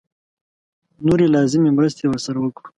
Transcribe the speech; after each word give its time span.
نورې 1.05 1.25
لازمې 1.35 1.69
مرستې 1.77 2.03
ورسره 2.07 2.37
وکړو. 2.41 2.67